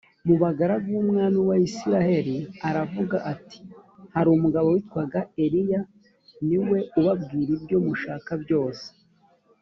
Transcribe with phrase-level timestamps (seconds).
[0.27, 2.35] mu bagaragu b’umwami wa isirayeli
[2.67, 3.59] aravuga ati
[4.13, 5.81] hari umugabo witwaga eliya
[6.47, 8.87] niwe ubabwira ibyo mushaka byose